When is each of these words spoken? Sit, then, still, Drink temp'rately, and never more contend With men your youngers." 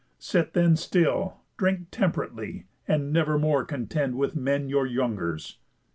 Sit, 0.17 0.53
then, 0.53 0.75
still, 0.77 1.41
Drink 1.57 1.91
temp'rately, 1.91 2.65
and 2.87 3.13
never 3.13 3.37
more 3.37 3.63
contend 3.63 4.15
With 4.15 4.35
men 4.35 4.67
your 4.67 4.87
youngers." 4.87 5.59